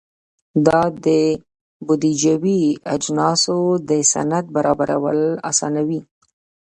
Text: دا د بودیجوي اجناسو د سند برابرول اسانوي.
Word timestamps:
دا 0.65 0.81
د 1.05 1.07
بودیجوي 1.85 2.61
اجناسو 2.95 3.57
د 3.89 3.91
سند 4.11 4.45
برابرول 4.55 5.21
اسانوي. 5.49 6.01